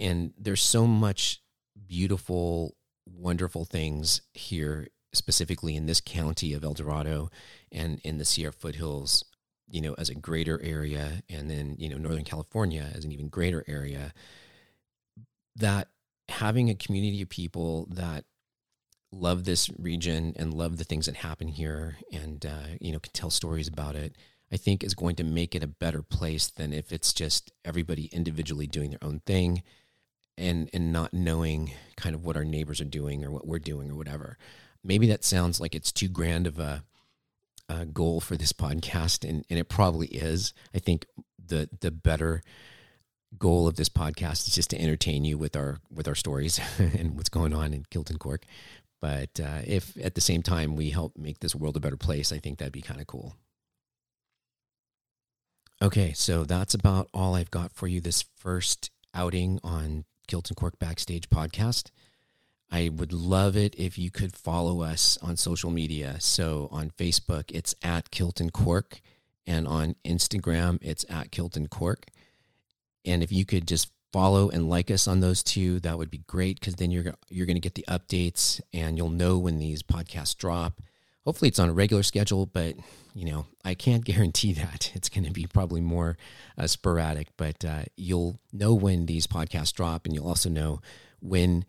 And 0.00 0.32
there's 0.36 0.62
so 0.62 0.86
much 0.86 1.40
beautiful, 1.86 2.76
wonderful 3.06 3.64
things 3.64 4.22
here, 4.32 4.88
specifically 5.14 5.76
in 5.76 5.86
this 5.86 6.00
county 6.00 6.52
of 6.52 6.64
El 6.64 6.74
Dorado 6.74 7.30
and 7.72 8.00
in 8.04 8.18
the 8.18 8.24
Sierra 8.24 8.52
foothills, 8.52 9.24
you 9.68 9.80
know, 9.80 9.94
as 9.94 10.08
a 10.08 10.14
greater 10.14 10.60
area, 10.62 11.22
and 11.28 11.50
then, 11.50 11.76
you 11.78 11.88
know, 11.88 11.96
Northern 11.96 12.24
California 12.24 12.90
as 12.94 13.04
an 13.04 13.12
even 13.12 13.28
greater 13.28 13.64
area, 13.66 14.12
that 15.56 15.88
having 16.28 16.70
a 16.70 16.74
community 16.74 17.22
of 17.22 17.28
people 17.28 17.86
that 17.90 18.24
love 19.12 19.44
this 19.44 19.70
region 19.78 20.34
and 20.36 20.52
love 20.52 20.76
the 20.76 20.84
things 20.84 21.06
that 21.06 21.16
happen 21.16 21.48
here 21.48 21.96
and 22.12 22.44
uh, 22.44 22.74
you 22.80 22.92
know 22.92 22.98
can 22.98 23.12
tell 23.12 23.30
stories 23.30 23.68
about 23.68 23.94
it 23.94 24.16
i 24.52 24.56
think 24.56 24.82
is 24.82 24.94
going 24.94 25.14
to 25.14 25.24
make 25.24 25.54
it 25.54 25.62
a 25.62 25.68
better 25.68 26.02
place 26.02 26.48
than 26.48 26.72
if 26.72 26.92
it's 26.92 27.12
just 27.12 27.52
everybody 27.64 28.06
individually 28.06 28.66
doing 28.66 28.90
their 28.90 29.04
own 29.04 29.20
thing 29.24 29.62
and 30.36 30.68
and 30.72 30.92
not 30.92 31.14
knowing 31.14 31.72
kind 31.96 32.14
of 32.14 32.24
what 32.24 32.36
our 32.36 32.44
neighbors 32.44 32.80
are 32.80 32.86
doing 32.86 33.24
or 33.24 33.30
what 33.30 33.46
we're 33.46 33.58
doing 33.58 33.90
or 33.90 33.94
whatever 33.94 34.36
maybe 34.84 35.06
that 35.08 35.24
sounds 35.24 35.60
like 35.60 35.74
it's 35.74 35.90
too 35.90 36.08
grand 36.08 36.46
of 36.46 36.58
a, 36.58 36.84
a 37.68 37.86
goal 37.86 38.20
for 38.20 38.36
this 38.36 38.52
podcast 38.52 39.28
and, 39.28 39.44
and 39.50 39.58
it 39.58 39.68
probably 39.68 40.08
is 40.08 40.52
i 40.74 40.78
think 40.78 41.06
the 41.46 41.68
the 41.80 41.90
better 41.90 42.42
goal 43.38 43.66
of 43.66 43.76
this 43.76 43.88
podcast 43.88 44.46
is 44.46 44.54
just 44.54 44.70
to 44.70 44.80
entertain 44.80 45.24
you 45.24 45.38
with 45.38 45.56
our 45.56 45.78
with 45.90 46.08
our 46.08 46.14
stories 46.14 46.60
and 46.78 47.16
what's 47.16 47.28
going 47.28 47.52
on 47.52 47.72
in 47.72 47.84
Kilt 47.90 48.10
and 48.10 48.20
Cork. 48.20 48.44
But 49.00 49.38
uh, 49.40 49.60
if 49.66 49.96
at 50.02 50.14
the 50.14 50.20
same 50.20 50.42
time 50.42 50.76
we 50.76 50.90
help 50.90 51.16
make 51.16 51.40
this 51.40 51.54
world 51.54 51.76
a 51.76 51.80
better 51.80 51.96
place, 51.96 52.32
I 52.32 52.38
think 52.38 52.58
that'd 52.58 52.72
be 52.72 52.80
kind 52.80 53.00
of 53.00 53.06
cool. 53.06 53.36
Okay, 55.82 56.12
so 56.14 56.44
that's 56.44 56.72
about 56.72 57.08
all 57.12 57.34
I've 57.34 57.50
got 57.50 57.72
for 57.72 57.86
you 57.86 58.00
this 58.00 58.24
first 58.36 58.90
outing 59.12 59.60
on 59.62 60.04
Kilt 60.26 60.48
and 60.48 60.56
Cork 60.56 60.78
Backstage 60.78 61.28
podcast. 61.28 61.90
I 62.74 62.88
would 62.88 63.12
love 63.12 63.56
it 63.56 63.76
if 63.78 63.98
you 63.98 64.10
could 64.10 64.34
follow 64.34 64.82
us 64.82 65.16
on 65.22 65.36
social 65.36 65.70
media. 65.70 66.16
So 66.18 66.68
on 66.72 66.90
Facebook, 66.90 67.44
it's 67.54 67.72
at 67.84 68.10
Kilt 68.10 68.40
and 68.40 68.52
Cork, 68.52 69.00
and 69.46 69.68
on 69.68 69.94
Instagram, 70.04 70.80
it's 70.82 71.04
at 71.08 71.30
Kilt 71.30 71.56
and 71.56 71.70
Cork. 71.70 72.06
And 73.04 73.22
if 73.22 73.30
you 73.30 73.44
could 73.44 73.68
just 73.68 73.92
follow 74.12 74.50
and 74.50 74.68
like 74.68 74.90
us 74.90 75.06
on 75.06 75.20
those 75.20 75.44
two, 75.44 75.78
that 75.80 75.98
would 75.98 76.10
be 76.10 76.24
great 76.26 76.58
because 76.58 76.74
then 76.74 76.90
you're 76.90 77.14
you're 77.28 77.46
going 77.46 77.54
to 77.54 77.60
get 77.60 77.76
the 77.76 77.84
updates 77.88 78.60
and 78.72 78.98
you'll 78.98 79.08
know 79.08 79.38
when 79.38 79.60
these 79.60 79.84
podcasts 79.84 80.36
drop. 80.36 80.82
Hopefully, 81.24 81.50
it's 81.50 81.60
on 81.60 81.68
a 81.68 81.72
regular 81.72 82.02
schedule, 82.02 82.44
but 82.44 82.74
you 83.14 83.24
know 83.24 83.46
I 83.64 83.74
can't 83.74 84.04
guarantee 84.10 84.52
that 84.54 84.90
it's 84.96 85.08
going 85.08 85.26
to 85.26 85.32
be 85.32 85.46
probably 85.46 85.80
more 85.80 86.16
uh, 86.58 86.66
sporadic. 86.66 87.28
But 87.36 87.64
uh, 87.64 87.82
you'll 87.96 88.40
know 88.52 88.74
when 88.74 89.06
these 89.06 89.28
podcasts 89.28 89.72
drop, 89.72 90.06
and 90.06 90.12
you'll 90.12 90.26
also 90.26 90.48
know 90.48 90.80
when 91.20 91.66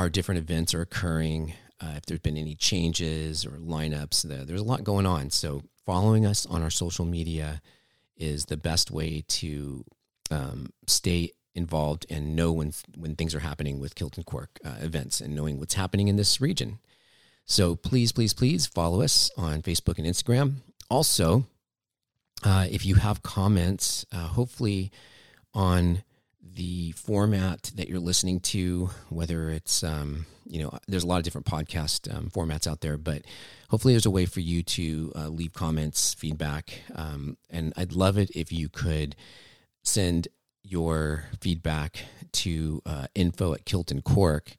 our 0.00 0.08
different 0.08 0.38
events 0.38 0.72
are 0.72 0.80
occurring. 0.80 1.52
Uh, 1.78 1.92
if 1.96 2.06
there's 2.06 2.20
been 2.20 2.38
any 2.38 2.54
changes 2.54 3.44
or 3.44 3.50
lineups, 3.50 4.22
there's 4.22 4.60
a 4.62 4.64
lot 4.64 4.82
going 4.82 5.04
on. 5.04 5.28
So 5.28 5.62
following 5.84 6.24
us 6.24 6.46
on 6.46 6.62
our 6.62 6.70
social 6.70 7.04
media 7.04 7.60
is 8.16 8.46
the 8.46 8.56
best 8.56 8.90
way 8.90 9.24
to 9.28 9.84
um, 10.30 10.70
stay 10.86 11.32
involved 11.54 12.06
and 12.08 12.34
know 12.34 12.50
when 12.50 12.72
when 12.96 13.14
things 13.14 13.34
are 13.34 13.40
happening 13.40 13.78
with 13.78 13.94
Kilt 13.94 14.16
and 14.16 14.24
Cork 14.24 14.58
uh, 14.64 14.76
events 14.80 15.20
and 15.20 15.34
knowing 15.34 15.58
what's 15.58 15.74
happening 15.74 16.08
in 16.08 16.16
this 16.16 16.40
region. 16.40 16.78
So 17.44 17.76
please, 17.76 18.10
please, 18.10 18.32
please 18.32 18.66
follow 18.66 19.02
us 19.02 19.30
on 19.36 19.60
Facebook 19.60 19.98
and 19.98 20.06
Instagram. 20.06 20.62
Also, 20.88 21.44
uh, 22.42 22.66
if 22.70 22.86
you 22.86 22.94
have 22.94 23.22
comments, 23.22 24.06
uh, 24.12 24.28
hopefully 24.28 24.92
on 25.52 26.04
the 26.42 26.92
format 26.92 27.70
that 27.76 27.88
you're 27.88 28.00
listening 28.00 28.40
to, 28.40 28.90
whether 29.08 29.50
it's, 29.50 29.84
um, 29.84 30.26
you 30.46 30.62
know, 30.62 30.78
there's 30.88 31.04
a 31.04 31.06
lot 31.06 31.18
of 31.18 31.24
different 31.24 31.46
podcast 31.46 32.12
um, 32.14 32.30
formats 32.30 32.66
out 32.66 32.80
there, 32.80 32.96
but 32.96 33.22
hopefully 33.68 33.94
there's 33.94 34.06
a 34.06 34.10
way 34.10 34.26
for 34.26 34.40
you 34.40 34.62
to 34.62 35.12
uh, 35.14 35.28
leave 35.28 35.52
comments, 35.52 36.14
feedback. 36.14 36.80
Um, 36.94 37.36
and 37.50 37.72
I'd 37.76 37.92
love 37.92 38.18
it 38.18 38.30
if 38.34 38.52
you 38.52 38.68
could 38.68 39.16
send 39.82 40.28
your 40.62 41.24
feedback 41.40 42.04
to 42.32 42.82
uh, 42.86 43.06
info 43.14 43.54
at 43.54 43.64
Kilt 43.64 43.90
and 43.90 44.02
Cork 44.02 44.56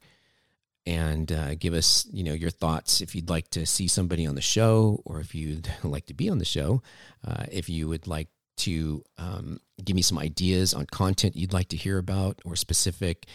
and 0.84 1.30
uh, 1.30 1.54
give 1.54 1.74
us, 1.74 2.06
you 2.12 2.24
know, 2.24 2.32
your 2.32 2.50
thoughts. 2.50 3.00
If 3.00 3.14
you'd 3.14 3.30
like 3.30 3.48
to 3.50 3.66
see 3.66 3.86
somebody 3.86 4.26
on 4.26 4.34
the 4.34 4.40
show, 4.40 5.00
or 5.04 5.20
if 5.20 5.34
you'd 5.34 5.70
like 5.82 6.06
to 6.06 6.14
be 6.14 6.28
on 6.28 6.38
the 6.38 6.44
show, 6.44 6.82
uh, 7.26 7.44
if 7.50 7.68
you 7.68 7.88
would 7.88 8.06
like 8.06 8.28
to 8.62 9.02
um, 9.18 9.60
give 9.84 9.96
me 9.96 10.02
some 10.02 10.18
ideas 10.18 10.74
on 10.74 10.86
content 10.86 11.36
you'd 11.36 11.52
like 11.52 11.68
to 11.68 11.76
hear 11.76 11.98
about, 11.98 12.40
or 12.44 12.56
specific 12.56 13.26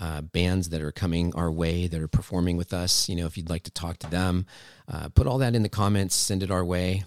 uh, 0.00 0.20
bands 0.20 0.68
that 0.70 0.82
are 0.82 0.92
coming 0.92 1.34
our 1.34 1.50
way 1.50 1.86
that 1.86 2.00
are 2.00 2.08
performing 2.08 2.56
with 2.56 2.72
us. 2.72 3.08
You 3.08 3.16
know, 3.16 3.26
if 3.26 3.36
you'd 3.36 3.50
like 3.50 3.64
to 3.64 3.70
talk 3.70 3.98
to 3.98 4.10
them, 4.10 4.46
uh, 4.88 5.08
put 5.08 5.26
all 5.26 5.38
that 5.38 5.54
in 5.54 5.62
the 5.62 5.68
comments, 5.68 6.14
send 6.14 6.42
it 6.42 6.50
our 6.50 6.64
way. 6.64 7.04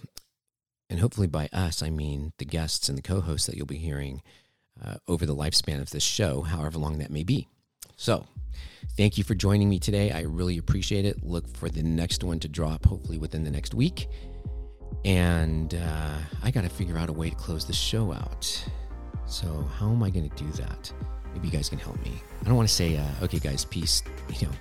And 0.89 1.00
hopefully, 1.00 1.27
by 1.27 1.50
us, 1.53 1.83
I 1.83 1.91
mean 1.91 2.33
the 2.39 2.45
guests 2.45 2.89
and 2.89 2.98
the 2.98 3.03
co 3.03 3.21
hosts 3.21 3.45
that 3.48 3.55
you'll 3.55 3.67
be 3.67 3.77
hearing 3.77 4.21
uh, 4.83 4.95
over 5.07 5.25
the 5.25 5.36
lifespan 5.36 5.81
of 5.81 5.91
this 5.91 6.03
show, 6.03 6.41
however 6.41 6.79
long 6.79 6.98
that 6.98 7.12
may 7.12 7.24
be. 7.24 7.48
So, 7.95 8.25
thank 8.98 9.17
you 9.17 9.24
for 9.24 9.36
joining 9.36 9.69
me 9.69 9.77
today. 9.77 10.12
I 10.12 10.21
really 10.21 10.57
appreciate 10.57 11.05
it. 11.05 11.24
Look 11.24 11.48
for 11.55 11.69
the 11.69 11.83
next 11.83 12.24
one 12.24 12.39
to 12.39 12.48
drop, 12.48 12.86
hopefully 12.86 13.19
within 13.19 13.43
the 13.43 13.51
next 13.51 13.75
week. 13.75 14.07
And 15.05 15.75
uh, 15.75 16.17
I 16.43 16.51
got 16.51 16.63
to 16.63 16.69
figure 16.69 16.98
out 16.98 17.10
a 17.10 17.13
way 17.13 17.29
to 17.29 17.36
close 17.36 17.65
the 17.65 17.74
show 17.74 18.12
out. 18.12 18.65
So, 19.25 19.67
how 19.77 19.89
am 19.89 20.03
I 20.03 20.10
going 20.10 20.29
to 20.29 20.43
do 20.43 20.50
that? 20.53 20.91
Maybe 21.34 21.48
you 21.48 21.53
guys 21.53 21.69
can 21.69 21.79
help 21.79 22.03
me. 22.03 22.13
I 22.41 22.46
don't 22.46 22.55
want 22.55 22.67
to 22.67 22.74
say, 22.74 22.98
uh, 22.98 23.05
okay, 23.24 23.39
guys, 23.39 23.63
peace, 23.63 24.03
you 24.39 24.48
know, 24.48 24.53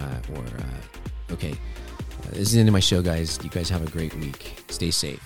uh, 0.00 0.20
or, 0.34 0.44
uh, 0.44 1.32
okay, 1.32 1.52
uh, 1.52 2.30
this 2.30 2.48
is 2.48 2.52
the 2.52 2.60
end 2.60 2.68
of 2.68 2.72
my 2.72 2.80
show, 2.80 3.00
guys. 3.00 3.38
You 3.42 3.50
guys 3.50 3.70
have 3.70 3.86
a 3.86 3.90
great 3.90 4.14
week. 4.16 4.62
Stay 4.68 4.90
safe. 4.90 5.22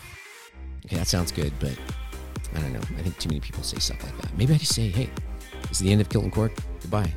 Okay, 0.85 0.97
that 0.97 1.07
sounds 1.07 1.33
good, 1.33 1.53
but 1.59 1.77
I 2.55 2.61
don't 2.61 2.73
know. 2.73 2.81
I 2.99 3.03
think 3.03 3.19
too 3.19 3.29
many 3.29 3.41
people 3.41 3.63
say 3.63 3.79
stuff 3.79 4.03
like 4.03 4.17
that. 4.21 4.37
Maybe 4.37 4.55
I 4.55 4.59
just 4.59 4.75
say, 4.75 4.89
hey, 4.89 5.09
this 5.63 5.73
is 5.73 5.79
the 5.81 5.93
end 5.93 6.01
of 6.01 6.09
Kilt 6.09 6.25
and 6.25 6.33
Cork. 6.33 6.53
Goodbye. 6.83 7.13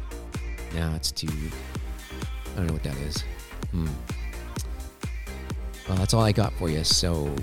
Now 0.73 0.93
it's 0.95 1.11
too, 1.11 1.27
I 1.27 2.57
don't 2.57 2.67
know 2.67 2.73
what 2.73 2.83
that 2.83 2.97
is. 2.97 3.23
Hmm. 3.71 3.87
Well, 5.87 5.97
that's 5.97 6.13
all 6.13 6.23
I 6.23 6.31
got 6.31 6.51
for 6.53 6.69
you. 6.69 6.83
So, 6.83 7.33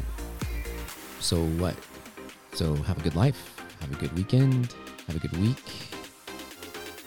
so 1.21 1.45
what? 1.45 1.77
So 2.55 2.75
have 2.75 2.99
a 2.99 3.03
good 3.03 3.15
life. 3.15 3.55
Have 3.81 3.93
a 3.93 3.97
good 3.97 4.13
weekend. 4.15 4.75
Have 5.07 5.17
a 5.17 5.21
good 5.21 5.37
week. 5.39 5.63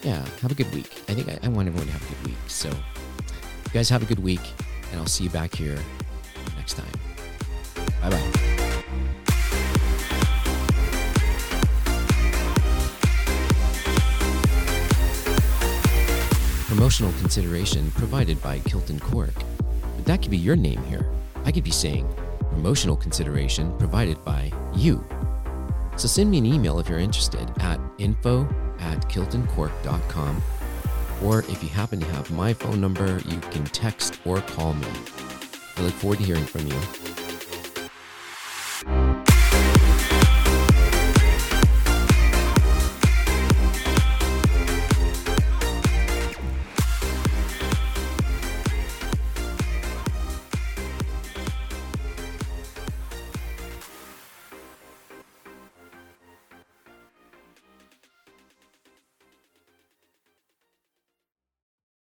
Yeah, 0.02 0.24
have 0.42 0.52
a 0.52 0.56
good 0.56 0.72
week. 0.74 0.92
I 1.10 1.14
think 1.14 1.28
I, 1.30 1.40
I 1.44 1.50
want 1.50 1.68
everyone 1.68 1.88
to 1.88 1.94
have 1.94 2.04
a 2.04 2.16
good 2.16 2.28
week. 2.28 2.38
So, 2.48 2.70
you 2.70 3.72
guys 3.74 3.90
have 3.90 4.04
a 4.04 4.06
good 4.06 4.20
week, 4.20 4.42
and 4.92 5.00
I'll 5.00 5.08
see 5.08 5.24
you 5.24 5.30
back 5.30 5.56
here 5.56 5.80
next 6.56 6.74
time. 6.74 6.86
Bye 8.02 8.12
bye. 8.12 8.32
Promotional 16.68 17.12
consideration 17.14 17.90
provided 17.92 18.42
by 18.44 18.60
Kilt 18.60 18.90
and 18.90 19.02
Cork. 19.02 19.34
But 19.96 20.06
that 20.06 20.22
could 20.22 20.32
be 20.32 20.38
your 20.38 20.56
name 20.56 20.84
here. 20.84 21.06
I 21.46 21.52
could 21.52 21.64
be 21.64 21.72
saying 21.72 22.12
promotional 22.50 22.98
consideration 22.98 23.78
provided 23.78 24.24
by 24.26 24.52
you. 24.76 25.06
So 25.96 26.08
send 26.08 26.30
me 26.30 26.40
an 26.40 26.46
email 26.46 26.80
if 26.80 26.90
you're 26.90 27.00
interested 27.00 27.50
at 27.60 27.80
info 28.00 28.44
at 28.80 29.08
kiltandcork.com. 29.08 30.44
Or 31.24 31.40
if 31.40 31.64
you 31.64 31.70
happen 31.70 32.00
to 32.02 32.06
have 32.08 32.30
my 32.32 32.54
phone 32.54 32.82
number, 32.82 33.22
you 33.26 33.40
can 33.40 33.64
text 33.66 34.20
or 34.26 34.42
call 34.42 34.74
me. 34.74 34.88
I 35.78 35.82
look 35.82 35.94
forward 35.94 36.20
to 36.20 36.26
hearing 36.26 36.46
from 36.46 36.68
you. 36.68 37.15